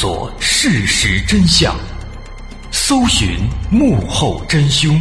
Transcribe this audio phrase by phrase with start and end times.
[0.00, 1.76] 索事实真相，
[2.70, 3.36] 搜寻
[3.68, 4.96] 幕后真凶。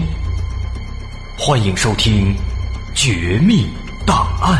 [1.37, 2.33] 欢迎收听
[2.95, 3.67] 《绝密
[4.07, 4.59] 档案》。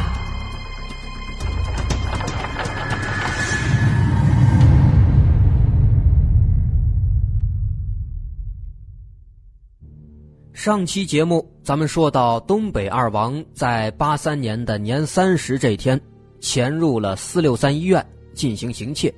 [10.53, 15.99] 上期节目咱们说到，东北二王在八三年的年三十这天，
[16.39, 19.11] 潜入了四六三医院进行行窃。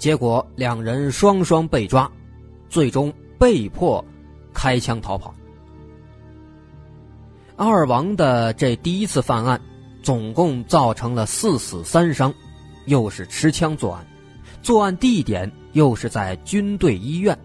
[0.00, 2.10] 结果两人双双被抓，
[2.70, 4.02] 最终被迫
[4.54, 5.34] 开枪逃跑。
[7.54, 9.60] 二王的这第一次犯案，
[10.02, 12.32] 总共造成了四死三伤，
[12.86, 14.06] 又是持枪作案，
[14.62, 17.38] 作案地点又是在军队医院，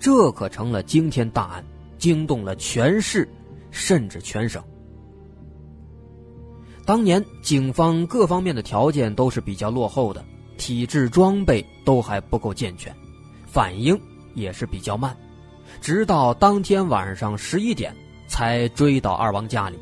[0.00, 1.64] 这可成了惊天大案，
[1.98, 3.28] 惊动了全市，
[3.70, 4.60] 甚至全省。
[6.84, 10.24] 当年警方各方面的条件都是比较落后的。
[10.56, 12.94] 体质装备都还不够健全，
[13.46, 13.98] 反应
[14.34, 15.16] 也是比较慢，
[15.80, 17.94] 直到当天晚上十一点
[18.26, 19.78] 才追到二王家里。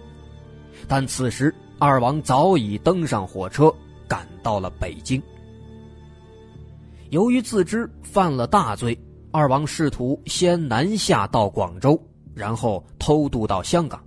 [0.88, 3.72] 但此时二王早已登上火车，
[4.08, 5.22] 赶到了北京。
[7.10, 8.98] 由于自知犯了大罪，
[9.30, 12.00] 二王试图先南下到广州，
[12.34, 14.02] 然后偷渡到香港，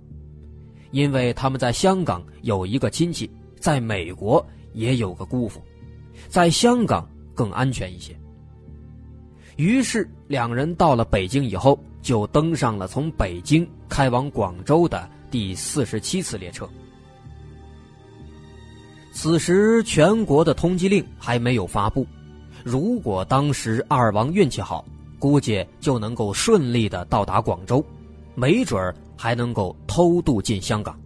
[0.90, 3.30] 因为他们在香港有一个亲戚，
[3.60, 5.62] 在美国也有个姑父。
[6.28, 8.16] 在香港更安全一些。
[9.56, 16.68] 于是两人到了北京以后，就登上了从北京开往广州的第四十七次列车。
[19.12, 22.06] 此时全国的通缉令还没有发布，
[22.62, 24.84] 如果当时二王运气好，
[25.18, 27.82] 估计就能够顺利的到达广州，
[28.34, 31.00] 没准儿还能够偷渡进香港。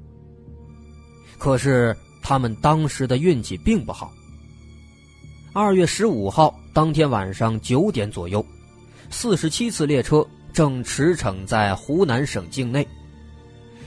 [1.39, 4.13] 可是他们当时的运气并不好。
[5.53, 8.45] 二月十五号当天晚上九点左右，
[9.11, 12.87] 四十七次列车正驰骋在湖南省境内。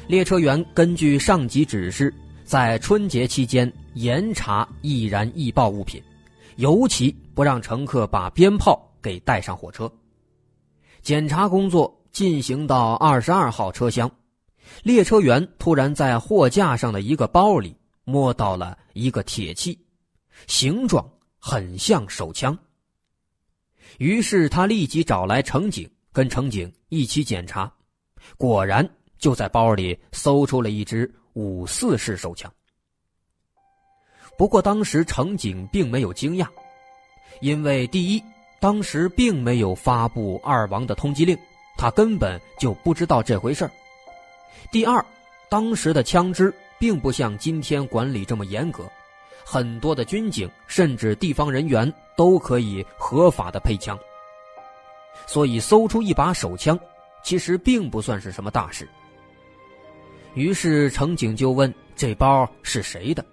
[0.05, 2.13] 列车员根据上级指示，
[2.43, 6.03] 在春节期间严查易燃易爆物品，
[6.57, 9.89] 尤其不让乘客把鞭炮给带上火车。
[11.01, 14.11] 检查工作进行到二十二号车厢，
[14.83, 17.73] 列车员突然在货架上的一个包里
[18.03, 19.79] 摸到了一个铁器，
[20.45, 21.09] 形状。
[21.45, 22.57] 很像手枪。
[23.97, 27.69] 于是他立即找来乘警，跟乘警一起检查，
[28.37, 32.49] 果然就在包里搜出了一支五四式手枪。
[34.37, 36.47] 不过当时乘警并没有惊讶，
[37.41, 38.23] 因为第一，
[38.61, 41.37] 当时并没有发布二王的通缉令，
[41.77, 43.67] 他根本就不知道这回事；
[44.71, 45.05] 第二，
[45.49, 48.89] 当时的枪支并不像今天管理这么严格。
[49.45, 53.97] 很多的军警甚至地方人员都可以合法的配枪，
[55.27, 56.79] 所以搜出一把手枪，
[57.23, 58.87] 其实并不算是什么大事。
[60.33, 63.23] 于是乘警就问：“这包是谁的？”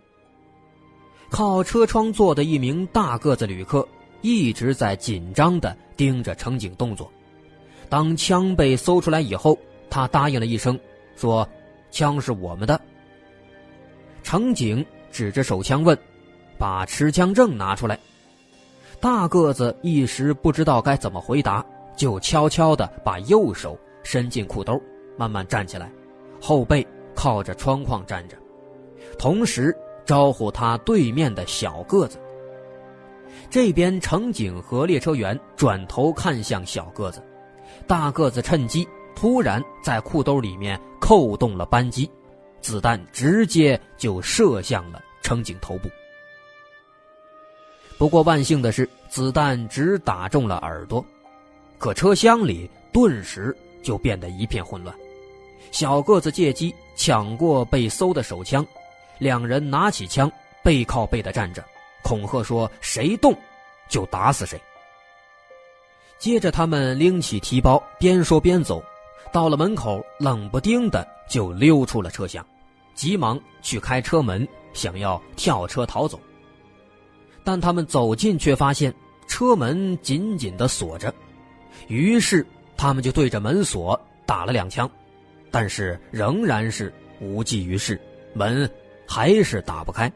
[1.31, 3.87] 靠车窗坐的一名大个子旅客
[4.21, 7.11] 一直在紧张的盯着乘警动作。
[7.89, 10.79] 当枪被搜出来以后，他答应了一声，
[11.17, 11.49] 说
[11.91, 12.81] ：“枪是我们的。”
[14.23, 14.85] 乘警。
[15.11, 15.97] 指着手枪问
[16.59, 17.99] ：“把持枪证拿出来。”
[19.01, 21.65] 大个子一时不知道该怎么回答，
[21.97, 24.81] 就悄悄地把右手伸进裤兜，
[25.17, 25.91] 慢慢站起来，
[26.41, 28.37] 后背靠着窗框站着，
[29.19, 32.19] 同时招呼他对面的小个子。
[33.49, 37.23] 这边乘警和列车员转头看向小个子，
[37.87, 42.11] 大个子趁机突然在裤兜里面扣动了扳机。
[42.61, 45.91] 子弹直接就射向了乘警头部。
[47.99, 51.05] 不过万幸的是，子弹只打中了耳朵，
[51.79, 54.95] 可车厢里顿时就变得一片混乱。
[55.71, 58.67] 小个子借机抢过被搜的手枪，
[59.19, 60.31] 两人拿起枪
[60.65, 61.65] 背靠背的站着，
[62.03, 63.37] 恐吓说：“谁动，
[63.89, 64.61] 就打死谁。”
[66.19, 68.83] 接着他们拎起提包，边说边走。
[69.33, 72.45] 到了门口，冷不丁的就溜出了车厢，
[72.95, 76.19] 急忙去开车门，想要跳车逃走。
[77.43, 78.95] 但他们走近却发现
[79.27, 81.13] 车门紧紧的锁着，
[81.89, 82.47] 于是
[82.77, 84.89] 他们就对着门锁打了两枪，
[85.51, 88.01] 但是仍然是无济于事，
[88.35, 88.71] 门
[89.07, 90.11] 还是打不开。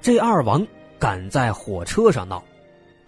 [0.00, 0.66] 这二王
[0.98, 2.42] 赶在火车上闹，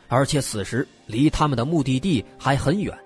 [0.09, 2.97] 而且此时离他们的目的地还很远。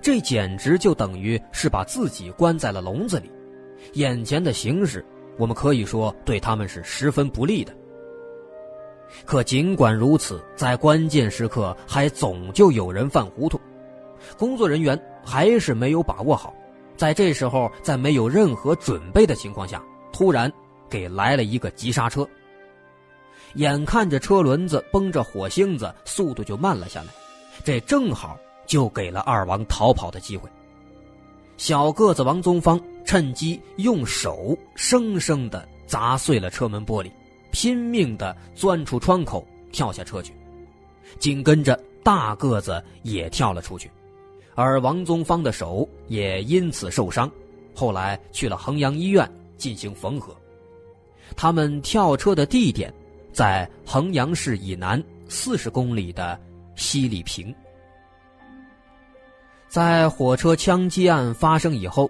[0.00, 3.28] 这简直就等于是把自己关在了笼子里，
[3.94, 5.04] 眼前的形势，
[5.40, 7.74] 我们可以说对他们是十分不利的。
[9.24, 13.58] 可尽管如此，在关键时刻还总就有人犯糊涂，
[14.38, 16.54] 工作人员还是没有把握好。
[16.94, 19.82] 在这时候，在没有任何准备的情况下，
[20.12, 20.52] 突然
[20.90, 22.28] 给来了一个急刹车。
[23.54, 27.08] 眼看着车轮子绷着火星子，速度就慢了下来，
[27.64, 30.48] 这正好就给了二王逃跑的机会。
[31.56, 37.10] 小个子王宗方趁机用手生生的砸碎了车门玻璃。
[37.52, 40.32] 拼命的钻出窗口，跳下车去，
[41.18, 43.90] 紧跟着大个子也跳了出去，
[44.54, 47.28] 而王宗芳的手也因此受伤，
[47.74, 50.32] 后来去了衡阳医院进行缝合。
[51.34, 52.94] 他们跳车的地点
[53.32, 56.40] 在衡阳市以南四十公里的
[56.76, 57.52] 西里坪。
[59.66, 62.08] 在火车枪击案发生以后，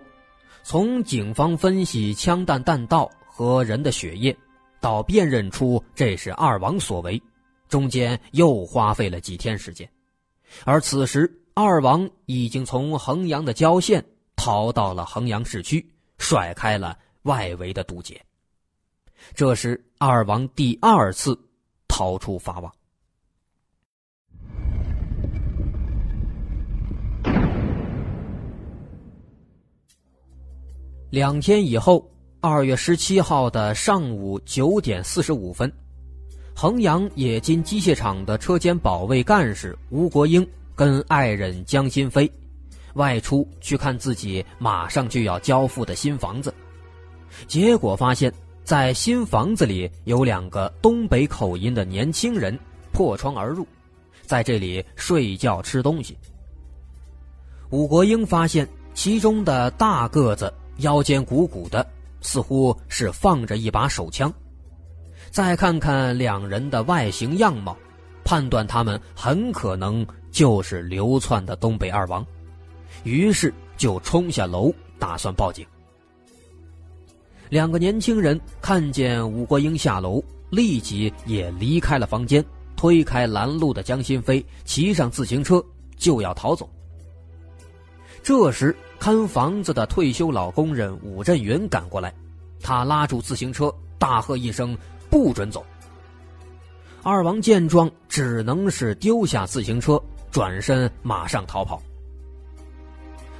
[0.62, 4.36] 从警方分析枪弹弹道和人的血液。
[4.82, 7.22] 到辨认出这是二王所为，
[7.68, 9.86] 中间又花费了几天时间，
[10.64, 14.02] 而此时二王已经从衡阳的郊县
[14.36, 15.86] 逃到了衡阳市区，
[16.16, 18.18] 甩开了外围的堵截。
[19.34, 21.38] 这是二王第二次
[21.86, 22.72] 逃出法网。
[31.10, 32.04] 两天以后。
[32.42, 35.70] 二月十七号的上午九点四十五分，
[36.56, 42.32] 衡阳冶金机械厂的车间保卫干事吴国英跟爱人江新飞
[42.94, 46.54] 外出去看自己马上就要交付的新房子，
[47.46, 48.32] 结果发现，
[48.64, 52.58] 在新房子里有两个东北口音的年轻人
[52.90, 53.66] 破窗而入，
[54.22, 56.16] 在这里睡觉吃东西。
[57.68, 61.86] 吴国英发现其中的大个子腰间鼓鼓的。
[62.22, 64.30] 似乎是放着一把手枪，
[65.30, 67.74] 再看看两人的外形样貌，
[68.24, 72.22] 判断他们很可能就是流窜的东北二王，
[73.04, 75.66] 于是就冲下楼打算报警。
[77.48, 82.44] 两个年轻人看见武国英下楼，立即也离开了房间，
[82.76, 85.64] 推开拦路的江新飞，骑上自行车
[85.96, 86.68] 就要逃走。
[88.22, 88.76] 这时。
[89.00, 92.12] 看房子的退休老工人武振云赶过来，
[92.60, 94.76] 他拉住自行车，大喝一声
[95.08, 95.64] ：“不准走！”
[97.02, 99.98] 二王见状，只能是丢下自行车，
[100.30, 101.80] 转身马上逃跑。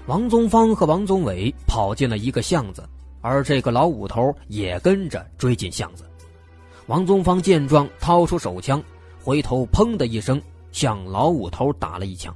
[0.06, 2.82] 王宗芳和王宗伟跑进了一个巷子，
[3.20, 6.04] 而这个老五头也跟着追进巷子。
[6.86, 8.82] 王宗芳见状，掏出手枪，
[9.22, 10.40] 回头“砰”的一声
[10.72, 12.34] 向老五头打了一枪。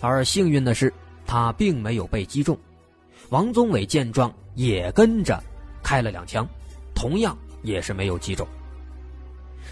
[0.00, 0.94] 而幸运的是。
[1.28, 2.58] 他并没有被击中，
[3.28, 5.38] 王宗伟见状也跟着
[5.82, 6.48] 开了两枪，
[6.94, 8.48] 同样也是没有击中。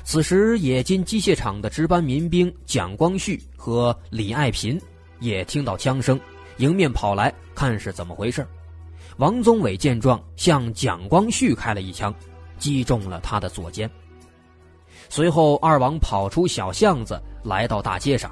[0.05, 4.79] 此时，冶金机械厂的值班民兵蒋光旭和李爱平
[5.19, 6.21] 也听到枪声，
[6.59, 8.47] 迎面跑来看是怎么回事。
[9.17, 12.15] 王宗伟见状向蒋光旭开了一枪，
[12.59, 13.91] 击中了他的左肩。
[15.09, 18.31] 随后，二王跑出小巷子，来到大街上。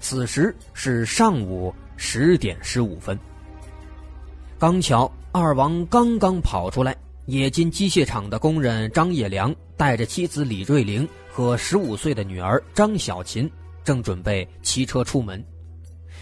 [0.00, 1.72] 此时是上午。
[1.96, 3.18] 十点十五分，
[4.58, 6.96] 刚巧二王刚刚跑出来，
[7.26, 13.50] 冶金机械厂的工人张业良带着妻子李瑞玲和十五岁的女儿张小琴，
[13.84, 15.42] 正准备骑车出门。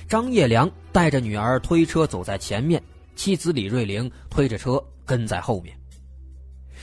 [0.08, 2.82] 张业良带着女儿推车走在前面，
[3.16, 5.76] 妻子李瑞玲推着车跟在后面。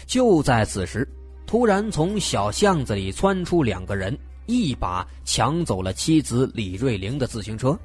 [0.05, 1.07] 就在此时，
[1.45, 7.77] 突然从小巷子里窜出两个人，一把抢走了妻子李瑞玲的自行车。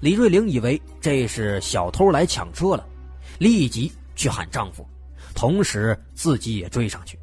[0.00, 2.86] 李瑞玲以为这是小偷来抢车了，
[3.38, 4.86] 立即去喊丈夫，
[5.34, 7.18] 同时自己也追上去。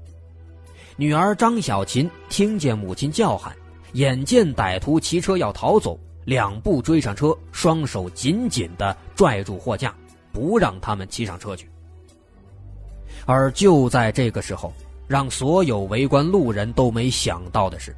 [0.95, 3.55] 女儿张小琴听见母亲叫喊，
[3.93, 9.95] 眼见歹徒骑车要逃走，两步追上车，双手紧紧地拽住货架，
[10.31, 11.69] 不让他们骑上车去。
[13.25, 14.73] 而就在这个时候，
[15.07, 17.95] 让所有围观路人都没想到的是，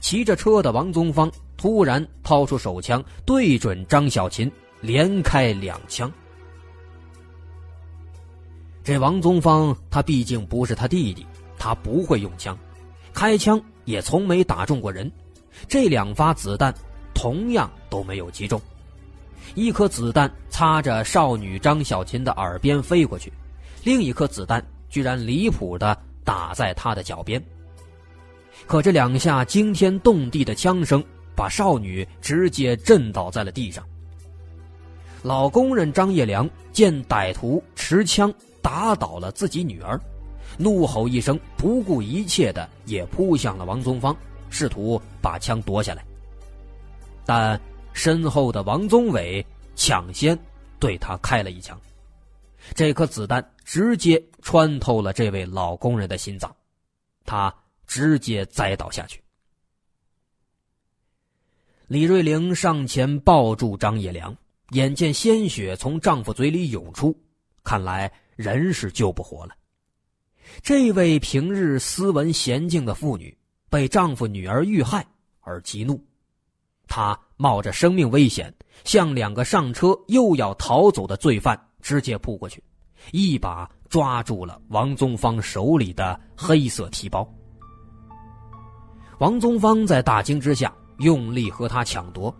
[0.00, 1.30] 骑着车的王宗芳。
[1.54, 6.12] 突然掏出手枪，对准张小琴，连开两枪。
[8.82, 11.24] 这王宗芳，他毕竟不是他弟弟，
[11.56, 12.58] 他不会用枪，
[13.14, 15.08] 开枪也从没打中过人。
[15.68, 16.74] 这两发子弹
[17.14, 18.60] 同样都没有击中，
[19.54, 23.32] 一颗子弹擦着少女张小琴的耳边飞过去，
[23.84, 27.40] 另一颗子弹居然离谱的打在她的脚边。
[28.66, 31.02] 可这两下惊天动地的枪声。
[31.34, 33.82] 把少女直接震倒在了地上。
[35.22, 39.98] 老工人张业良见歹徒持枪打倒了自己女儿，
[40.58, 44.14] 怒吼一声，不顾一切的也扑向了王宗芳，
[44.50, 46.04] 试图把枪夺下来。
[47.24, 47.58] 但
[47.94, 50.38] 身后的王宗伟抢先
[50.78, 51.80] 对他开了一枪，
[52.74, 56.54] 这颗子弹直接穿透了这位老工人的心脏，
[57.24, 57.52] 他
[57.92, 59.20] 直接栽倒下去。
[61.88, 64.34] 李瑞玲上前抱住张野良，
[64.70, 67.14] 眼见鲜血从丈夫嘴里涌出，
[67.62, 69.54] 看来人是救不活了。
[70.62, 73.36] 这位平日斯文娴静的妇女
[73.68, 75.06] 被丈夫女儿遇害
[75.40, 76.02] 而激怒，
[76.88, 78.50] 她冒着生命危险
[78.84, 82.64] 向两个上车又要逃走的罪犯直接扑过去，
[83.10, 87.30] 一把抓住了王宗芳手里的黑色提包。
[89.22, 92.34] 王宗芳在大惊之下用力和他抢夺，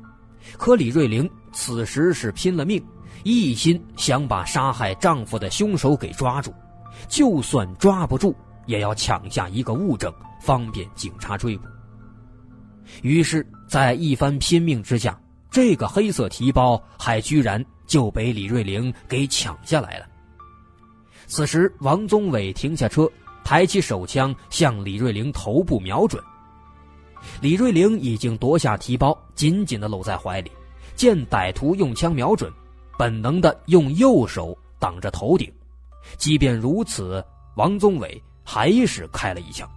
[0.59, 2.85] 可李瑞玲此时是拼了命，
[3.23, 6.53] 一心想把杀害丈夫的凶手给抓住。
[7.07, 8.35] 就算抓不住，
[8.67, 11.69] 也要抢下一个物证，方便警察追捕。
[13.03, 15.17] 于是，在一番拼命之下，
[15.53, 20.07] 这个黑色提包还居然就被李瑞玲给抢下来了。
[21.29, 23.09] 此时，王宗伟停下车，
[23.45, 26.21] 抬起手枪向李瑞玲头部瞄准。
[27.41, 30.51] 李瑞玲已经夺下提包，紧紧地搂在怀里。
[30.95, 32.53] 见歹徒用枪瞄准，
[32.99, 35.51] 本能地用右手挡着头顶。
[36.19, 37.25] 即便如此，
[37.57, 39.69] 王宗伟还是开了一枪，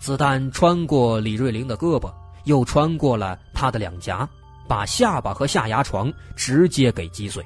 [0.00, 2.12] 子弹穿过李瑞玲的胳膊，
[2.44, 4.28] 又穿过了他的两颊，
[4.68, 7.44] 把下巴和下牙床直接给击碎。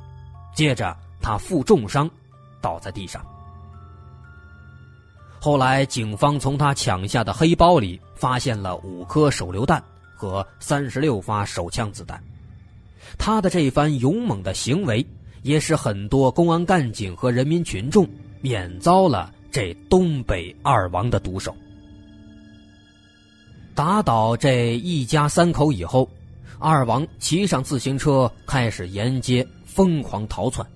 [0.55, 2.09] 接着，他负重伤，
[2.61, 3.25] 倒在地上。
[5.49, 9.83] 后来，警方从他抢下的黑包里发现了五颗手榴弹
[10.15, 12.23] 和三十六发手枪子弹。
[13.17, 15.07] 他的这番勇猛的行为。
[15.43, 18.07] 也使很多公安干警和人民群众
[18.41, 21.55] 免遭了这东北二王的毒手。
[23.75, 26.11] 打倒这一家三口以后，
[26.59, 30.67] 二王骑上自行车开始沿街疯狂逃窜。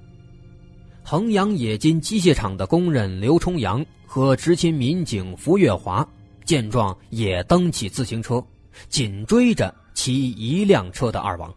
[1.13, 6.09] 衡阳冶金机械厂的工人刘重阳和执勤民警符月华
[6.47, 8.43] 见状也蹬起自行车，
[8.89, 11.55] 紧追着骑一辆车的二王。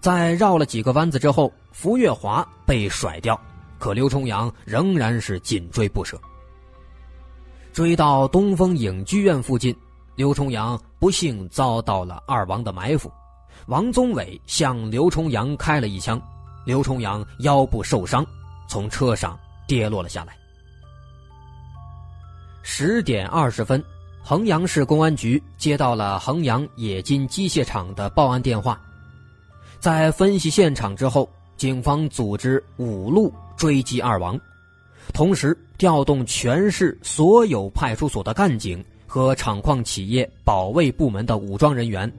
[0.00, 3.38] 在绕了几个弯子之后，福月华被甩掉，
[3.78, 6.18] 可刘重阳仍然是紧追不舍。
[7.74, 9.76] 追到东风影剧院附近，
[10.16, 13.12] 刘重阳不幸遭到了二王的埋伏，
[13.66, 16.18] 王宗伟向刘重阳开了一枪，
[16.68, 18.22] 刘重阳腰部受伤，
[18.68, 20.36] 从车上跌落了下来。
[22.60, 23.82] 十点二十分，
[24.22, 28.78] 衡阳市公安局接到了衡阳冶金机械厂的报案电话。
[29.80, 34.38] 在分析现场之后，警方组织五路追击二王，
[35.14, 42.12] 同时调动全市所有派出所的干警和厂矿企业保卫部门的武装人员，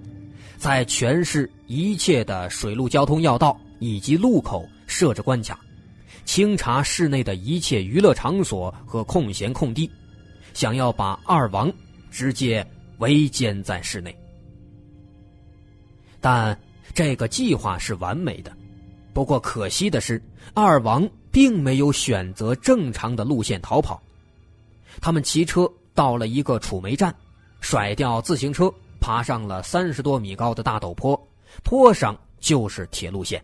[0.58, 5.60] 在全市一切的水陆交通要道以及路口设置关卡，
[6.26, 9.90] 清查市内的一切娱乐场所和空闲空地，
[10.54, 11.72] 想要把二王
[12.12, 12.66] 直接
[13.00, 14.16] 围歼在室内，
[16.22, 16.58] 但。
[16.96, 18.52] 这个计划是完美的，
[19.14, 20.22] 不过可惜的是，
[20.54, 24.02] 二王并没有选择正常的路线逃跑。
[25.00, 27.16] 他们骑车到了一个储煤站，
[27.62, 31.18] 甩掉自行车，爬上了三十多米高的大陡坡，
[31.64, 33.42] 坡上就是铁路线。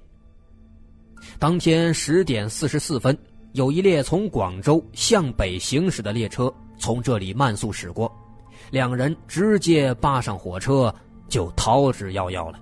[1.40, 3.18] 当天十点四十四分，
[3.54, 8.12] 有一列从广州向北行驶的列车从这里慢速驶过，
[8.72, 10.94] 两人直接扒上火车
[11.28, 12.60] 就逃之夭夭了。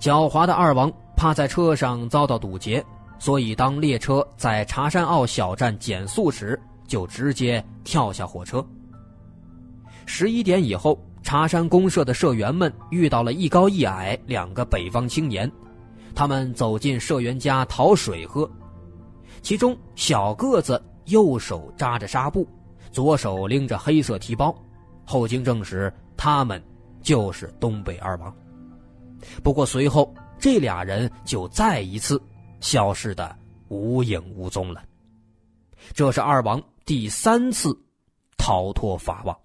[0.00, 2.82] 狡猾的二王怕在车上遭到堵截，
[3.18, 8.64] 所以当列车在茶山坳小站减速时，就直接跳下火车。
[10.06, 15.50] 十一点以后，茶山公社的社员们遇到了一高一矮两个北方青年，
[16.14, 18.50] 他们走进社员家讨水喝，
[19.42, 22.46] 其中小个子右手扎着纱布，
[22.92, 24.54] 左手拎着黑色提包，
[25.04, 26.62] 后经证实，他们
[27.02, 28.34] 就是东北二王。
[29.42, 32.20] 不过随后，这俩人就再一次
[32.60, 33.36] 消失的
[33.68, 34.82] 无影无踪了。
[35.92, 37.76] 这是二王第三次
[38.36, 39.36] 逃脱法网。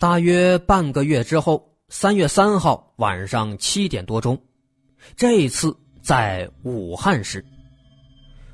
[0.00, 4.40] 大约半个月之后，三月三号晚上七点多钟，
[5.16, 7.44] 这次在武汉市。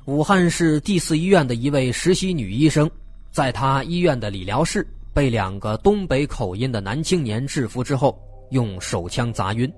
[0.05, 2.89] 武汉市第四医院的一位实习女医生，
[3.29, 9.71] 在她医院的理疗室被两个东北口音的男青年制服之后，用手枪砸晕。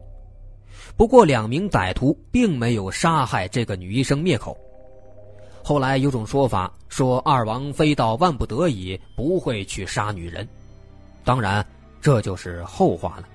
[0.96, 4.58] 不过，两名歹徒并没有杀害这个女医生灭口。
[5.62, 10.48] 后来有种说法说，二王非到万不得已不会去杀女人，
[11.28, 11.66] 当然
[12.00, 13.28] 这就是后话了。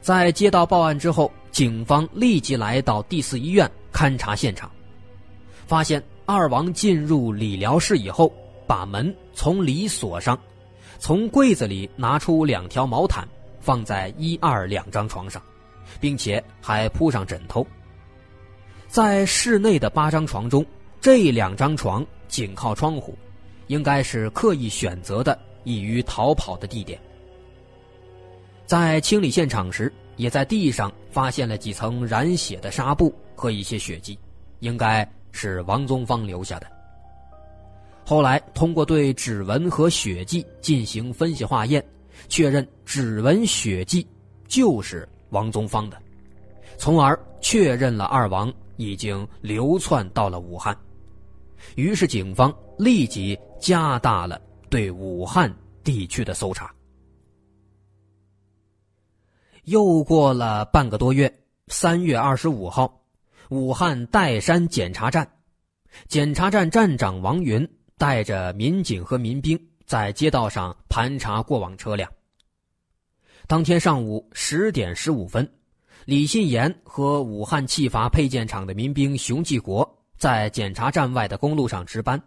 [0.00, 4.68] 在接到报案之后，警方立即来到第四医院勘察现场，
[5.68, 8.32] 发现二王进入理疗室以后，
[8.66, 10.36] 把门从里锁上，
[10.98, 13.24] 从柜子里拿出两条毛毯，
[13.60, 15.40] 放在一二两张床上，
[16.00, 17.64] 并且还铺上枕头。
[18.88, 20.66] 在室内的八张床中，
[21.00, 23.16] 这两张床紧靠窗户，
[23.68, 26.98] 应该是刻意选择的易于逃跑的地点。
[28.64, 34.18] 在清理现场时，也在地上发现了几层染血的纱布和一些血迹，
[34.60, 36.66] 应该是王宗芳留下的。
[38.06, 41.84] 后来通过对指纹和血迹进行分析化验，
[42.28, 44.06] 确认指纹血迹
[44.48, 46.00] 就是王宗芳的，
[46.78, 48.50] 从而确认了二王。
[48.78, 50.76] 已经流窜到了武汉，
[51.76, 56.72] 于是警方立即加大了对武汉地区的搜查。
[59.64, 61.32] 又过了半个多月，
[61.68, 63.02] 三月二十五号，
[63.48, 65.28] 武汉岱山检查站，
[66.08, 67.68] 检查站站长王云
[67.98, 72.10] 带着民警和民兵在街道上盘查过往车辆。
[73.46, 75.48] 当天上午十点十五分。
[76.04, 82.22] 李信言和武汉汽阀配件厂的民兵熊继国在检查站外的公路上值班，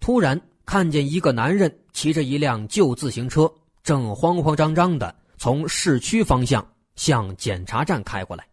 [0.00, 0.40] 突然
[0.72, 3.46] 看见一个男人骑着一辆旧自行车，
[3.82, 8.48] 正慌慌张张的从市区方向向检查站开过来。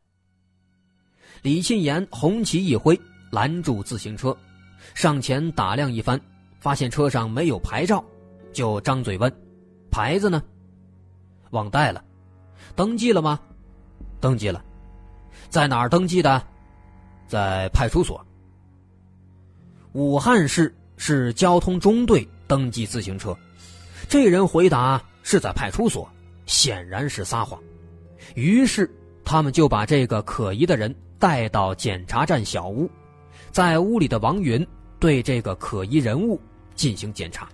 [1.44, 3.00] 李庆言红旗一挥，
[3.32, 4.36] 拦住自行车，
[4.94, 6.20] 上前打量一番，
[6.60, 8.04] 发现车上没有牌照，
[8.52, 9.34] 就张嘴问
[9.90, 10.44] ：“牌子呢？
[11.52, 12.04] 忘带了？
[12.76, 13.40] 登记了吗？”
[14.20, 14.62] 登记了，
[15.48, 16.46] 在哪儿登记的？
[17.28, 18.22] 在派出所。
[19.94, 23.36] 武汉市是交通中队登记自行车，
[24.08, 26.08] 这人回答是在派出所，
[26.46, 27.60] 显然是撒谎。
[28.36, 28.88] 于是
[29.26, 32.88] 他们就把这个可疑的人带到检查站小屋，
[33.50, 34.64] 在屋里的王云
[35.00, 36.40] 对这个可疑人物
[36.76, 37.50] 进行检查。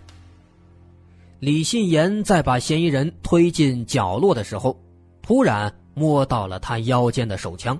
[1.39, 4.77] 李信言在把嫌疑人推进角落的时候，
[5.21, 5.73] 突然。
[5.97, 7.79] 摸到了他腰间的手枪，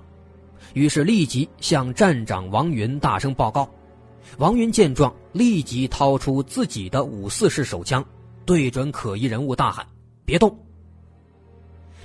[0.72, 3.68] 于是立即向站长王云大声报告。
[4.38, 8.04] 王云见状，立即掏出自己的五四式手枪，
[8.44, 9.86] 对准可疑人物大喊
[10.24, 10.56] ：“别动！”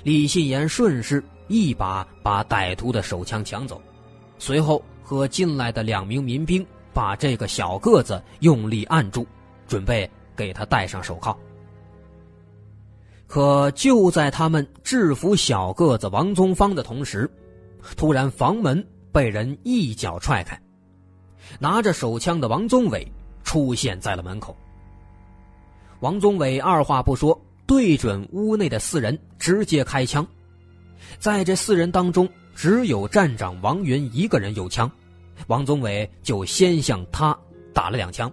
[0.02, 3.80] 李信言顺势一把把歹徒的手枪抢走，
[4.38, 9.26] 随后和进来的两名民兵把这个小个子用力按住，
[9.68, 11.36] 准备给他戴上手铐。
[13.26, 17.30] 可就在他们制服小个子王宗芳的同时，
[17.96, 20.60] 突然房门被人一脚踹开，
[21.58, 23.06] 拿着手枪的王宗伟
[23.44, 24.56] 出现在了门口。
[26.00, 30.26] 王宗伟二话不说，对准屋内的四人直接开枪。
[31.18, 34.90] 在这四人当中，只有站长王云一个人有枪，
[35.46, 37.36] 王宗伟就先向他
[37.72, 38.32] 打了两枪，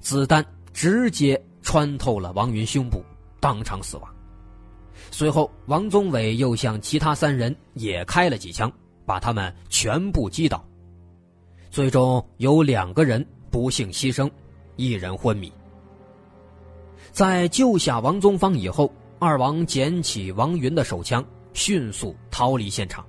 [0.00, 3.02] 子弹直接穿透了王云胸部。
[3.38, 4.14] 当场死亡。
[5.12, 8.72] 随后，王宗伟又向其他三人也开了几枪，
[9.04, 10.65] 把他们全部击倒。
[11.76, 14.30] 最终有两个人不幸牺牲，
[14.76, 15.52] 一人昏迷。
[17.12, 23.04] 在救下王宗芳以后，二王捡起王云的手枪，迅速逃离现场。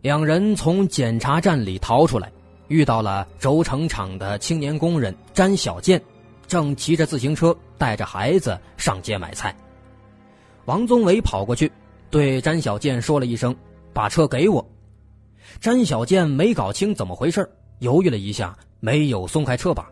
[0.00, 2.32] 两人从检查站里逃出来，
[2.66, 6.02] 遇到了轴承厂的青年工人詹小建。
[6.48, 9.54] 正骑着自行车带着孩子上街买菜，
[10.64, 11.70] 王宗伟跑过去，
[12.10, 13.54] 对詹小建说了一声
[13.94, 14.66] ：“把车给我。”
[15.58, 19.90] 詹小健没搞清怎么回事，犹豫了一下，没有松开车把，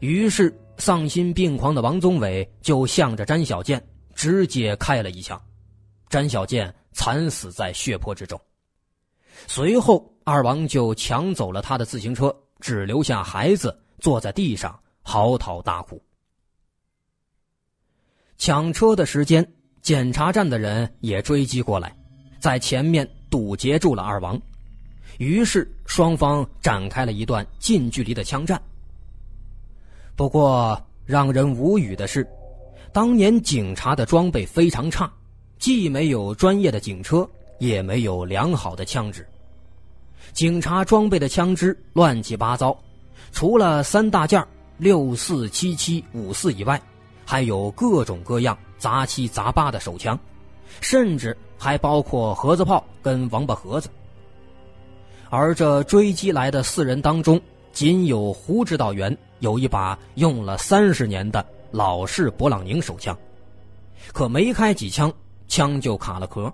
[0.00, 3.82] 于是丧心病狂的王宗伟就向着詹小健
[4.14, 5.40] 直接开了一枪，
[6.08, 8.40] 詹小健惨死在血泊之中。
[9.46, 14.78] 随后，二王就抢走了他的自行车，只留下孩子坐在地上。
[15.06, 16.02] 嚎啕大哭。
[18.38, 19.46] 抢车的时间，
[19.82, 21.94] 检查站的人也追击过来，
[22.40, 24.40] 在前面堵截住了二王，
[25.18, 28.60] 于是双方展开了一段近距离的枪战。
[30.16, 32.26] 不过让人无语的是，
[32.92, 35.12] 当年警察的装备非常差，
[35.58, 39.26] 既没有专业的警车，也没有良好的枪支，
[40.32, 42.76] 警察装备的枪支乱七八糟，
[43.32, 44.44] 除了三大件
[44.78, 46.80] 六四七七五四以外，
[47.24, 50.18] 还有各种各样杂七杂八的手枪，
[50.80, 53.88] 甚至还包括盒子炮跟王八盒子。
[55.30, 57.40] 而这追击来的四人当中，
[57.72, 63.16] 仅有胡指导员有一把用了三十年的老式勃朗宁手枪，
[64.12, 65.12] 可没开几枪，
[65.48, 66.52] 枪就卡了壳。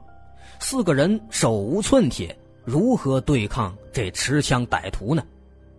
[0.58, 5.22] 四个人手无寸铁，如何对抗这持枪歹徒呢？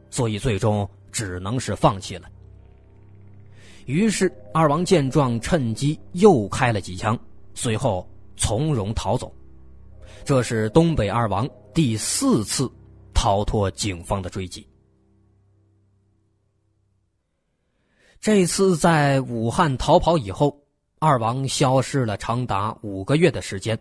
[0.10, 2.27] 所以最终只能是放弃了。
[3.86, 7.17] 于是二王见状，趁机又开了几枪，
[7.56, 9.34] 随后从容逃走。
[10.23, 12.71] 这是东北二王第四次
[13.21, 14.67] 逃脱警方的追击。
[18.19, 20.60] 这次在武汉逃跑以后，
[20.97, 23.77] 二王消失了长达五个月的时间。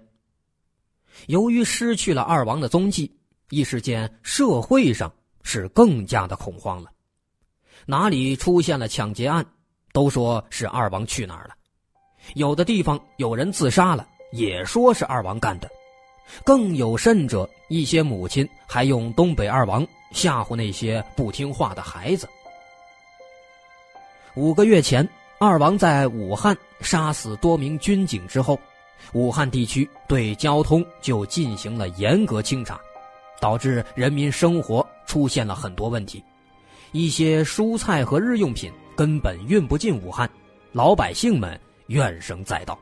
[1.29, 5.11] 由于失去了二王的踪迹，一时间社会上
[5.43, 6.93] 是更加的恐慌了。
[7.87, 9.43] 哪里出现了抢劫案，
[9.95, 11.55] 都说是二王去哪儿了；
[12.35, 15.71] 有的地方有人自杀了，也说是二王干的。
[16.45, 22.29] 更有甚者，一些母亲还用东北二王吓唬那些不听话的孩子。
[24.35, 25.07] 五个月前，
[25.39, 28.59] 二王在武汉杀死多名军警之后。
[29.15, 32.79] 武汉地区对交通就进行了严格清查，
[33.41, 36.23] 导致人民生活出现了很多问题，
[36.93, 40.31] 一些蔬菜和日用品根本运不进武汉，
[40.71, 42.79] 老百姓们怨声载道。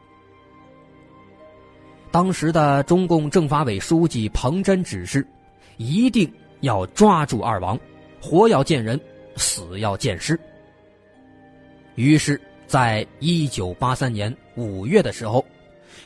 [2.11, 5.27] 当时的中共政法委书记彭真指示，
[5.77, 7.79] 一定要抓住二王，
[8.21, 9.01] 活要见人，
[9.37, 10.39] 死要见尸。
[11.95, 15.45] 于是，在一九八三年五月的时候。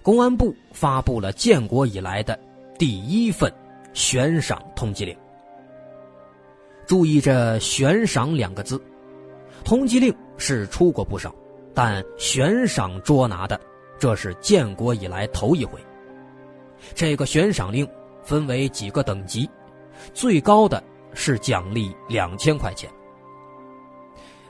[0.01, 2.37] 公安部发布了建国以来的
[2.77, 3.53] 第一份
[3.93, 5.17] 悬赏通缉令。
[6.87, 8.83] 注意这“悬赏”两个字，
[9.65, 11.33] 通缉令是出过不少，
[11.73, 13.61] 但悬赏捉拿的，
[13.97, 15.79] 这是建国以来头一回。
[16.95, 17.89] 这个悬赏令
[18.23, 19.49] 分为几个等级，
[20.13, 20.83] 最高的
[21.15, 22.91] 是奖励两千块钱。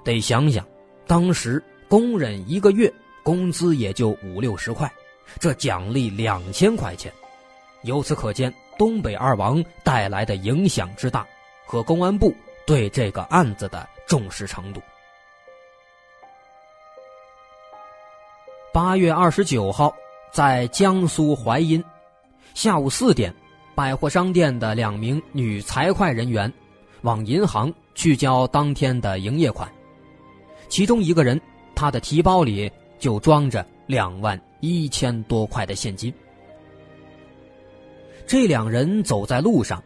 [0.04, 0.66] 得想想，
[1.06, 2.92] 当时工人一个月
[3.22, 4.92] 工资也就五六十块。
[5.38, 7.10] 这奖励两千块钱，
[7.82, 11.26] 由此可见东北二王带来的影响之大，
[11.64, 12.34] 和公安部
[12.66, 14.82] 对这个案子的重视程度。
[18.74, 19.94] 八月二十九号，
[20.32, 21.82] 在江苏淮阴，
[22.54, 23.34] 下午四点，
[23.74, 26.52] 百货商店的两名女财会人员
[27.02, 29.70] 往银行去交当天的营业款，
[30.68, 31.40] 其中一个人，
[31.74, 34.40] 他的提包里就装着两万。
[34.64, 36.14] 一千多块的现金。
[38.28, 39.82] 这两人走在路上，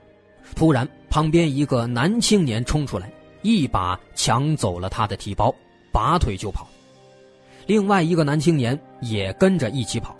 [0.54, 5.54] 突然旁边一个男青年冲出来，一把抢走了他的提包，
[5.90, 6.68] 拔腿就跑。
[7.66, 10.15] 另外一个男青年也跟着一起跑。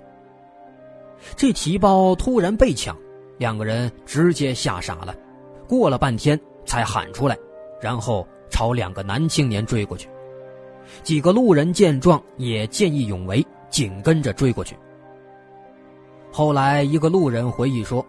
[1.35, 2.97] 这提包突然被抢，
[3.39, 5.15] 两个人直接吓傻了，
[5.67, 7.37] 过了半天才喊出来，
[7.81, 10.09] 然后朝两个男青年追过去。
[11.03, 13.45] 几个路人见状也见义勇为。
[13.69, 14.75] 紧跟着追过去。
[16.33, 18.07] 后来，一个路人回忆说，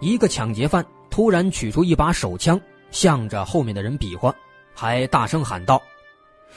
[0.00, 4.34] 一个抢劫犯突然取出一把手枪，向着后面的人比划，
[4.74, 5.80] 还大声喊道：“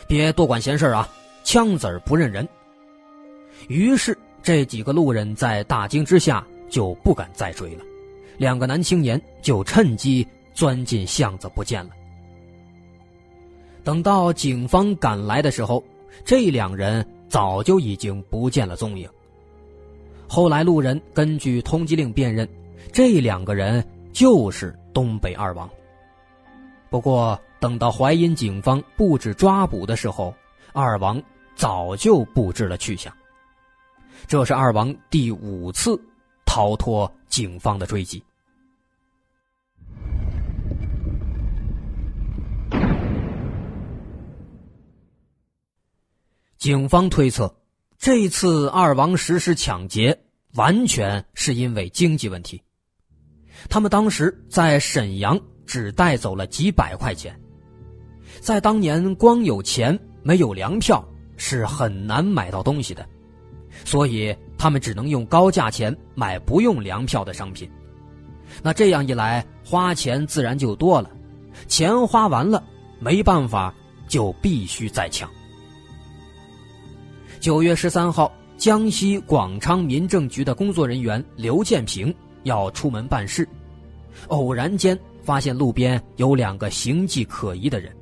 [0.10, 1.08] 别多管闲事啊，
[1.44, 2.46] 枪子儿不认人。”
[3.70, 4.18] 于是，
[4.50, 7.84] 这几个路人在大惊之下就不敢再追了，
[8.40, 11.92] 两个男青年就趁机钻进巷子不见了。
[13.84, 15.84] 等到警方赶来的时候，
[16.26, 17.06] 这两人。
[17.28, 19.08] 早就已经不见了踪影。
[20.28, 22.50] 后来路人根据通缉令辨认，
[22.92, 25.70] 这两个人就是东北二王。
[26.90, 30.34] 不过等到淮阴警方布置抓捕的时候，
[30.74, 31.22] 二王
[31.56, 33.14] 早就不知了去向。
[34.28, 36.00] 这是二王第五次
[36.46, 38.24] 逃脱警方的追击。
[46.58, 47.56] 警方推测，
[47.98, 50.20] 这次二王实施抢劫
[50.56, 52.62] 完全是因为经济问题。
[53.70, 57.40] 他们当时在沈阳只带走了几百块钱，
[58.42, 61.02] 在当年光有钱没有粮票
[61.38, 63.08] 是很难买到东西的，
[63.86, 67.70] 所以他们只能用高价钱买不用粮票的商品。
[68.62, 71.10] 那这样一来，花钱自然就多了，
[71.68, 72.64] 钱花完了，
[73.00, 73.74] 没办法，
[74.08, 75.30] 就必须再抢。
[77.40, 82.14] 九月十三号，江西广昌民政局的工作人员刘建平
[82.44, 83.48] 要出门办事，
[84.28, 87.96] 偶然间发现路边有两个形迹可疑的人。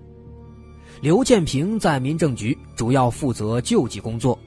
[1.02, 4.40] 刘建平在民政局主要负责救济工作，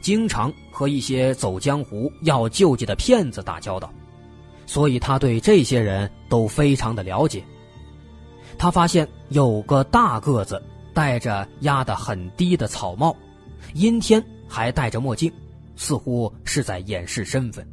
[0.00, 3.92] 经常和一些走江湖要救济的骗子打交道，
[4.66, 7.42] 所以他对这些人都非常的了解。
[8.56, 13.16] 他发现有个大个子戴着压得很低的草帽，
[13.74, 15.32] 阴天还戴着墨镜，
[15.76, 17.66] 似乎是在掩饰身份。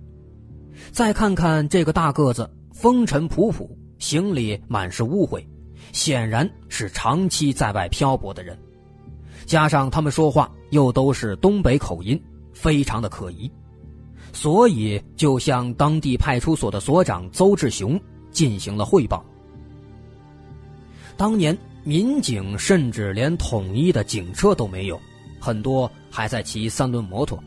[0.92, 5.44] 再看看这个大个子，风尘仆仆，行李满是污秽，
[5.92, 8.58] 显然是长期在外漂泊的人。
[9.46, 12.21] 加上他们说话又都是东北口音，
[12.54, 13.49] 非常的可疑，
[14.34, 17.99] 所以就向当地派出所的所长邹志雄
[18.32, 19.23] 进行了汇报。
[21.17, 24.99] 当年民警甚至连统一的警车都没有，
[25.39, 27.41] 很多还在骑三轮摩托，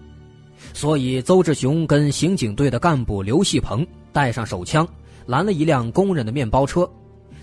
[0.72, 4.88] 所以邹志雄跟刑警队的干部刘细鹏带上手枪，
[5.26, 6.88] 拦了一辆工人的面包车，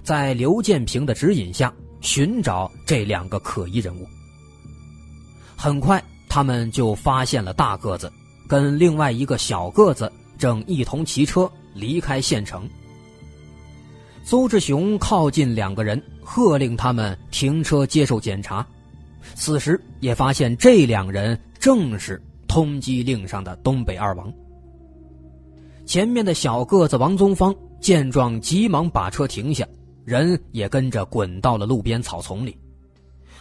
[0.02, 4.08] 在刘建平的指引下寻找这两个可疑人物。
[5.66, 6.00] 很快，
[6.30, 8.14] 他们就发现了大个子，
[8.48, 12.70] 跟另外一个小个子正一同骑车离开县城。
[14.24, 18.64] 邹志雄靠近两个人，喝令他们停车接受检查。
[19.34, 24.32] 此时也发现这两人正是通缉令上的东北二王。
[25.84, 27.52] 前面的小个子王宗芳
[27.82, 29.68] 见状，急忙把车停下，
[30.04, 32.56] 人也跟着滚到了路边草丛里。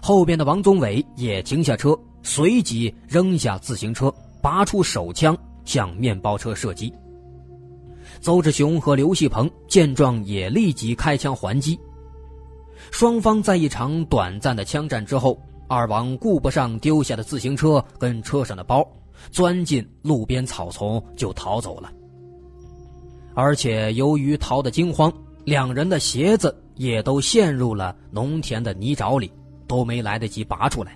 [0.00, 6.92] 后边的王宗伟也停下车，随即扔下自行车，拔出手枪向面包车射击。
[8.20, 11.78] 邹志雄和刘细鹏见状也立即开枪还击。
[12.90, 18.84] 双方在一场短暂的枪战之后，二王顾不上丢下的自行车跟车上的包，
[19.30, 21.92] 钻进路边草丛就逃走了。
[23.34, 25.12] 而且由于逃得惊慌，
[25.44, 29.30] 两人的鞋子也都陷入了农田的泥沼里。
[29.66, 30.94] 都没来得及拔出来。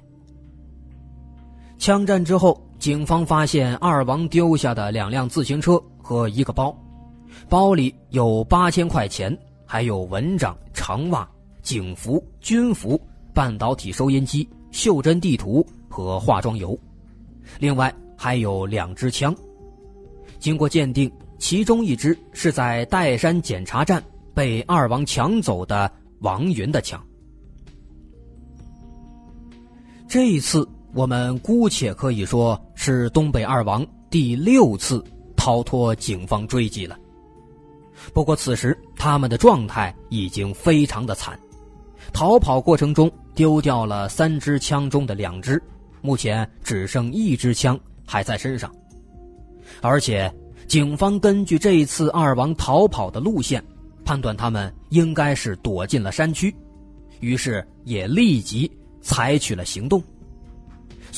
[1.79, 6.77] 枪战之后，警方发现二王丢下的两辆自行车和一个包，
[7.49, 11.27] 包里有八千块钱，还有蚊帐、长袜、
[11.63, 13.01] 警服、军服、
[13.33, 16.77] 半导体收音机、袖珍地图和化妆油，
[17.61, 19.35] 另外还有两支枪。
[20.41, 24.03] 经过鉴定，其中一支是在岱山检查站
[24.35, 27.01] 被二王抢走的王云的枪。
[30.09, 35.05] 这一次，我们姑且可以说是东北二王第六次
[35.37, 36.99] 逃脱警方追击了。
[38.13, 41.39] 不过此时他们的状态已经非常的惨，
[42.13, 45.63] 逃跑过程中丢掉了三支枪中的两支，
[46.01, 48.73] 目前只剩一支枪还在身上。
[49.83, 50.33] 而且，
[50.67, 53.63] 警方根据这一次二王逃跑的路线，
[54.05, 56.55] 判断他们应该是躲进了山区，
[57.21, 58.71] 于是也立即。
[59.01, 60.03] 采取了行动，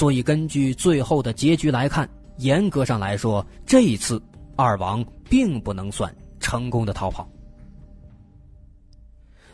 [0.01, 2.09] 所以根据最后的结局来看，
[2.39, 4.19] 严格上来说，这一次
[4.57, 7.31] 二王并不能算成功的逃跑。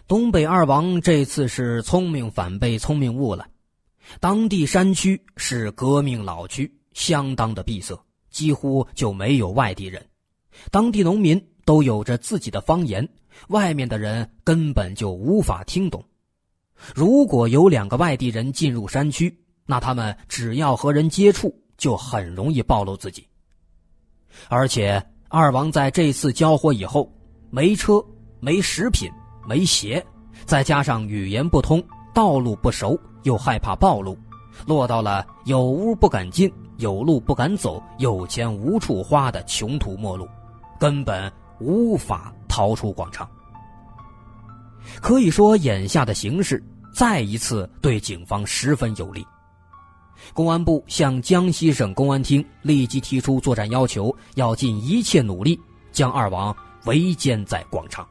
[0.07, 3.45] 东北二王这次是聪明反被聪明误了，
[4.21, 10.01] 当地山区是革命老区，相当的闭塞，几乎就没有外地人，
[10.71, 13.09] 当地农民都有着自己的方言，
[13.49, 16.05] 外面的人根本就无法听懂。
[16.95, 23.27] 如果有两个外地人进入山区，那他们只要和人接触，就很容易暴露自己。
[24.49, 27.13] 而且二王在这次交火以后，
[27.51, 28.05] 没车、
[28.39, 29.11] 没食品、
[29.47, 30.05] 没鞋，
[30.45, 31.83] 再加上语言不通、
[32.15, 34.17] 道路不熟，又害怕暴露，
[34.67, 40.29] 落到了有屋不敢进、有路不敢走、有钱无处花的穷途末路，
[40.79, 43.29] 根本无法逃出广场。
[45.01, 46.63] 可以说，眼下的形势
[46.95, 49.27] 再一次对警方十分有利。
[50.33, 55.59] 公安部向江西省公安厅立即提出作战要求，要尽一切努力
[55.93, 58.07] 将二王围歼在广场。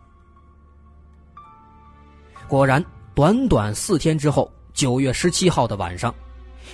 [2.47, 6.13] 果然，短短四天之后，九月十七号的晚上，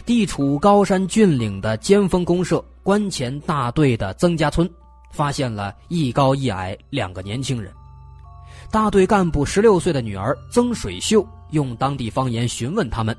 [0.05, 4.69] 地处高山峻岭的尖峰公社关前大队的曾家村，
[5.11, 7.71] 发现了一高一矮两个年轻人。
[8.69, 13.15] 大队干部十六岁的女儿曾水秀用当地方言询问他们，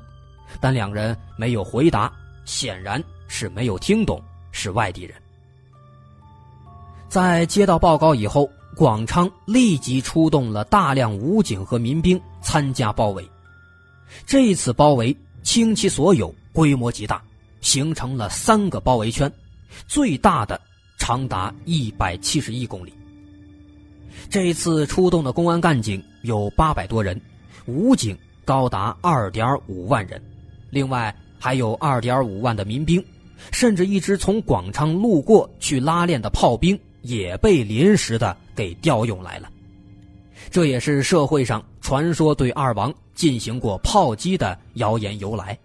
[0.59, 2.11] 但两人没有回答，
[2.45, 5.15] 显然是没有听懂，是外地人。
[7.09, 13.27] 在接到报告以后，广昌立即出动了大量武警和民兵参加包围。
[14.25, 17.21] 这次包围倾其所有，规模极大，
[17.61, 19.31] 形成了三个包围圈，
[19.87, 20.59] 最大的
[20.97, 22.93] 长达一百七十一公里。
[24.29, 27.19] 这次出动的公安干警有八百多人，
[27.65, 30.21] 武警高达二点五万人，
[30.73, 33.03] 另外还有二点五万的民兵，
[33.51, 39.49] 甚至一支从广昌路过去拉练的炮兵也被临时的给调用来了。
[40.49, 45.57] 这也是社会上传说对二王进行过炮击的谣言由来。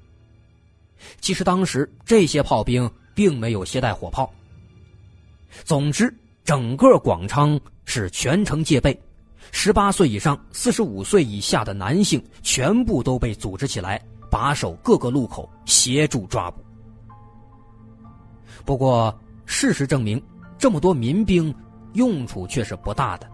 [1.21, 4.31] 其实当时这些炮兵并没有携带火炮。
[5.65, 8.99] 总之，整个广昌是全城戒备，
[9.51, 16.63] 十八岁以上、四十五岁以下的男性全部都被组织起来，把守各个路口，协助抓捕。
[18.65, 20.23] 不过，事实证明，
[20.59, 21.55] 这么多民兵
[21.95, 23.27] 用处却是不大的。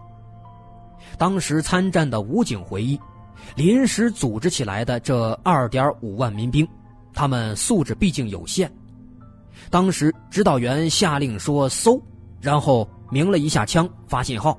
[1.17, 2.99] 当时参战的武警回忆，
[3.55, 6.67] 临时组织起来的这二点五万民兵，
[7.13, 8.71] 他们素质毕竟有限。
[9.69, 12.01] 当时指导员下令说“搜”，
[12.41, 14.57] 然后鸣了一下枪发信号，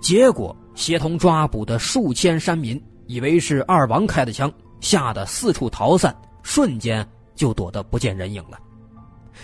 [0.00, 4.52] 结果协同抓捕的数千山民以为是二王开的枪，
[4.86, 8.56] 吓得四处逃散，瞬间就躲得不见人影了。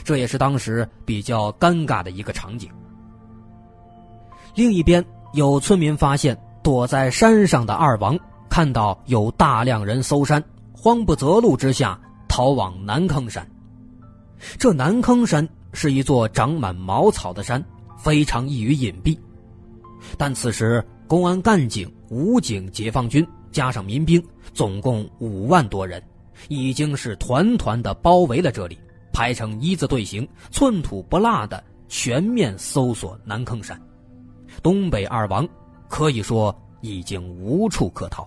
[0.04, 2.70] 这也是当时比较尴尬的一个场景。
[4.54, 8.16] 另一边，有村民发现躲在山上的二王，
[8.48, 10.40] 看到有大量人搜山，
[10.72, 13.44] 慌不择路之下逃往南坑山。
[14.58, 17.60] 这南坑山是一座长满茅草的山，
[17.98, 19.18] 非常易于隐蔽。
[20.16, 24.20] 但此时，公安干警、武警、解放军加上民兵，
[24.52, 26.02] 总共五万多人，
[26.48, 28.76] 已经是团团的包围了这里。
[29.12, 33.78] 排成一字队形，寸土不落的全面搜索南坑山。
[34.62, 35.46] 东北二王
[35.86, 38.26] 可以说已经无处可逃。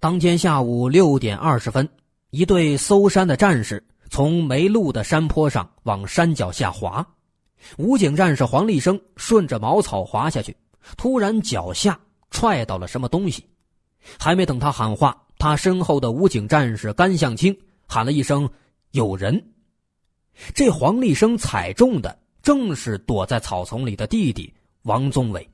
[0.00, 1.88] 当天下午六点二十分，
[2.30, 7.06] 一队搜山的战士从没路的山坡上往山脚下滑。
[7.78, 10.56] 武警战士黄立生顺着茅草滑下去，
[10.96, 11.98] 突然脚下
[12.30, 13.44] 踹到了什么东西，
[14.18, 15.16] 还没等他喊话。
[15.38, 17.54] 他身后的武警战士甘向清
[17.86, 18.48] 喊了一声
[18.92, 19.52] ：“有人！”
[20.54, 25.46] 这黄立生踩中的正是躲在草丛里的弟弟王宗伟。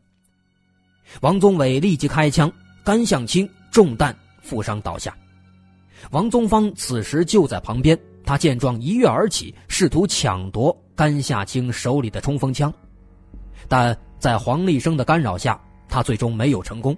[1.21, 2.51] 王宗伟立即开枪，
[2.85, 5.17] 甘向清中弹负伤倒下。
[6.11, 12.73] 王宗芳此时就在旁边，他见状一跃而起，试图抢夺甘向清手里的冲锋枪，
[13.69, 16.97] 但在黄立生的干扰下，他最终没有成功。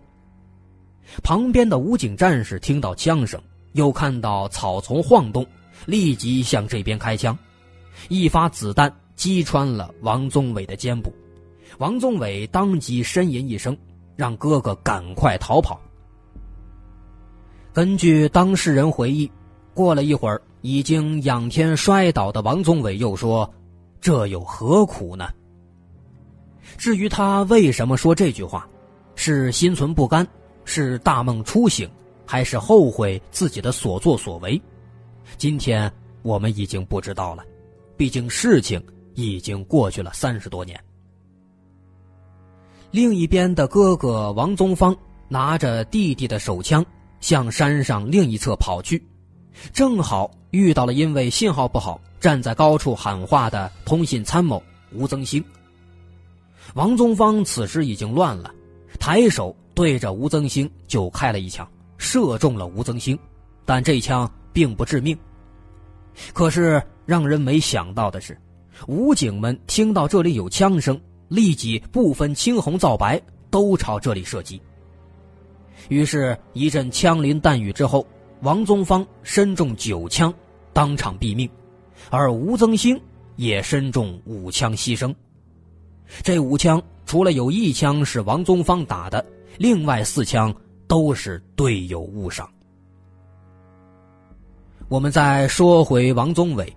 [1.22, 3.40] 旁边的武警战士听到枪声，
[3.72, 5.46] 又看到草丛晃动，
[5.86, 7.34] 立即向这边开枪。
[8.10, 11.10] 一发子弹击穿了王宗伟的肩部，
[11.78, 13.74] 王宗伟当即呻吟一声，
[14.16, 15.80] 让哥哥赶快逃跑。
[17.72, 19.32] 根据当事人回忆，
[19.72, 23.50] 过了一会儿，已经仰天摔倒的王宗伟又说
[24.02, 25.30] ：“这有何苦呢？”
[26.76, 28.68] 至于他为什么说这句话，
[29.14, 30.26] 是心存不甘。
[30.66, 31.86] 是大梦初醒，
[32.24, 34.58] 还是后悔自己的所作所为？
[35.36, 37.44] 今天我们已经不知道了，
[37.98, 38.82] 毕竟事情
[39.14, 40.82] 已经过去了三十多年。
[42.90, 44.96] 另一边的哥哥王宗芳
[45.28, 46.82] 拿着弟弟的手枪
[47.20, 49.06] 向山上另一侧跑去，
[49.70, 55.44] 正好遇到了因为信号不好站在高处喊话的通信参谋吴增兴。
[56.72, 58.52] 王宗芳此时已经乱了，
[58.98, 59.54] 抬手。
[59.74, 63.18] 对着吴增兴就开了一枪，射中了吴增兴，
[63.64, 65.18] 但这枪并不致命。
[66.32, 68.38] 可是让人没想到的是，
[68.86, 70.96] 武警们听到这里有枪声，
[71.26, 74.62] 立即不分青红皂白都朝这里射击。
[75.88, 78.06] 于是，一阵枪林弹雨之后，
[78.42, 80.32] 王宗芳身中九枪，
[80.72, 81.50] 当场毙命，
[82.10, 82.96] 而吴增兴
[83.34, 85.12] 也身中五枪牺牲。
[86.22, 89.24] 这五枪除了有一枪是王宗芳打的。
[89.56, 90.52] 另外四枪
[90.88, 92.48] 都是队友误伤。
[94.88, 96.76] 我们再说回王宗伟，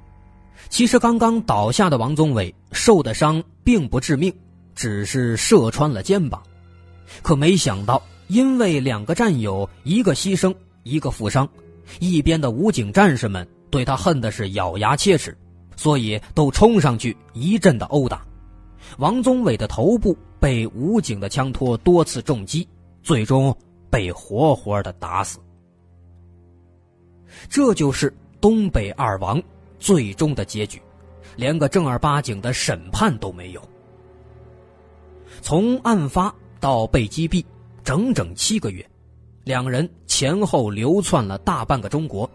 [0.69, 4.31] 其实刚刚倒下的王宗伟受的伤并不致命，
[4.75, 6.43] 只是射穿了肩膀。
[7.23, 10.53] 可没想到，因为两个战友一个牺牲，
[10.83, 11.49] 一个负伤，
[11.99, 15.35] 一边的武警战士们对他恨的是咬牙切齿，
[15.75, 18.26] 所以都冲上去一阵的殴打。
[18.97, 22.67] 王宗伟的头部被武警的枪托多次重击，
[23.03, 23.55] 最终
[23.89, 25.39] 被活活的打死。
[27.49, 28.11] 这就是
[28.41, 29.41] 东北二王
[29.77, 30.81] 最终的结局，
[31.35, 33.61] 连个正儿八经的审判都没有。
[35.41, 37.45] 从案发到被击毙，
[37.83, 38.83] 整整七个月，
[39.43, 42.27] 两人前后流窜了大半个中国。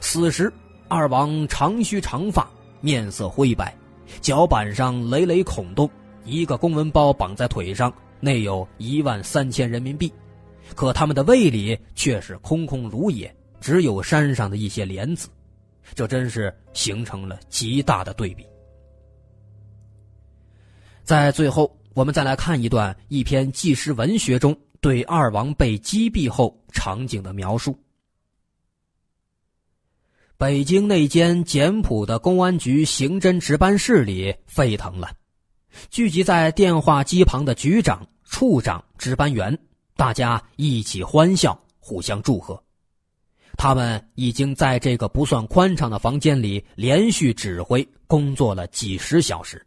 [0.00, 0.52] 此时，
[0.88, 3.76] 二王长须长发，面色灰白。
[4.20, 5.88] 脚板上累累孔洞，
[6.24, 10.12] 一个公文包绑在腿上，内有一万三千人民币，
[10.74, 15.28] 可他们的胃里却是空空如也，只有山上的一些莲子。
[15.94, 18.46] 这真是形成了极大的对比。
[21.02, 27.76] 在最后，我们再来看一段一篇纪实文学中对二王被击毙后场景的描述。
[30.40, 35.12] 北京那间简朴的公安局刑侦值班室里沸腾了，
[35.90, 39.58] 聚集在电话机旁的局长、处长、值班员，
[39.96, 42.58] 大家一起欢笑，互相祝贺。
[43.58, 49.62] 他们已经在这个不算宽敞的房间里连续指挥工作了几十小时，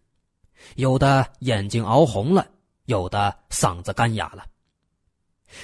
[0.75, 2.47] 有的眼睛熬红了，
[2.85, 4.43] 有的嗓子干哑了。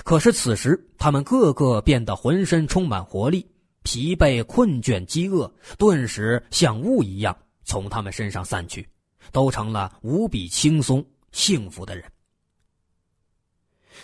[0.03, 3.43] 可是此时，他们个个变得浑身充满活力。
[3.91, 8.87] 疲惫、困倦、饥饿，顿时像雾一样从他们身上散去，
[9.31, 12.05] 都成了无比轻松、幸福的人。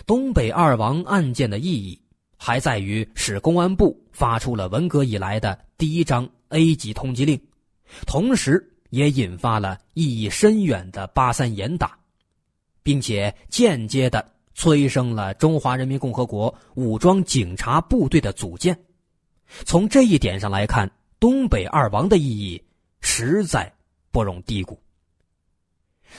[0.03, 2.01] 东北二王案件的意义，
[2.35, 7.39] 还在于使公安部发出了文革以来的第一张 A 级通缉令，
[8.07, 11.95] 同时也引发了意义深远的八三严打，
[12.81, 18.75] 并且间接的催生了中华人民共和国武装警察部队的组建。
[19.65, 20.89] 从这一点上来看，
[21.19, 22.61] 东北二王的意义
[23.01, 23.71] 实在
[24.11, 24.77] 不容低估。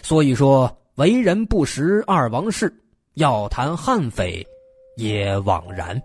[0.03, 2.72] 所以说，为人不识二王事，
[3.14, 4.47] 要谈悍匪
[4.97, 6.01] 也枉然。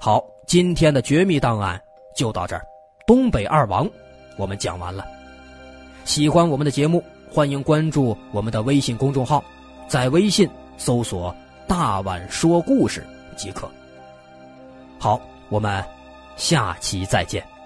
[0.00, 1.80] 好，今天的绝密档案
[2.16, 2.64] 就到这儿，
[3.06, 3.88] 东北二王
[4.36, 5.06] 我们讲完了。
[6.04, 9.44] 喜欢我们的节目，欢迎关注我们的微信公众号，
[9.86, 11.34] 在微信搜索
[11.68, 13.04] “大碗说故事”
[13.36, 13.68] 即可。
[14.98, 15.84] 好，我们
[16.36, 17.57] 下期再见。